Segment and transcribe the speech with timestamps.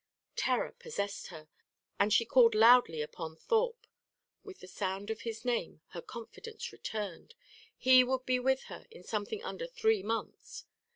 [0.35, 1.47] Terror possessed her,
[1.99, 3.85] and she called loudly upon Thorpe.
[4.43, 7.35] With the sound of his name, her confidence returned.
[7.77, 10.65] He would be with her in something under three months.